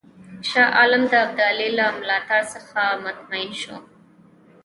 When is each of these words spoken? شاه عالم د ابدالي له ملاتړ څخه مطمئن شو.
شاه 0.49 0.69
عالم 0.77 1.03
د 1.11 1.13
ابدالي 1.25 1.69
له 1.77 1.85
ملاتړ 1.99 2.41
څخه 2.53 2.79
مطمئن 3.05 3.51
شو. 3.61 3.75